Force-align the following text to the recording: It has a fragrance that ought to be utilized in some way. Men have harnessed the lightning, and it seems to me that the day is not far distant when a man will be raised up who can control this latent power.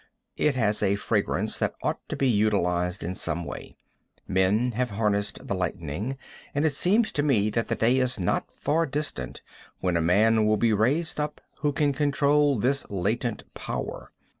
It 0.35 0.55
has 0.55 0.81
a 0.81 0.95
fragrance 0.95 1.59
that 1.59 1.75
ought 1.83 1.99
to 2.09 2.15
be 2.15 2.27
utilized 2.27 3.03
in 3.03 3.13
some 3.13 3.45
way. 3.45 3.77
Men 4.27 4.71
have 4.71 4.89
harnessed 4.89 5.47
the 5.47 5.53
lightning, 5.53 6.17
and 6.55 6.65
it 6.65 6.73
seems 6.73 7.11
to 7.11 7.21
me 7.21 7.51
that 7.51 7.67
the 7.67 7.75
day 7.75 7.99
is 7.99 8.19
not 8.19 8.49
far 8.51 8.87
distant 8.87 9.43
when 9.79 9.95
a 9.95 10.01
man 10.01 10.47
will 10.47 10.57
be 10.57 10.73
raised 10.73 11.19
up 11.19 11.39
who 11.59 11.71
can 11.71 11.93
control 11.93 12.57
this 12.57 12.89
latent 12.89 13.43
power. 13.53 14.11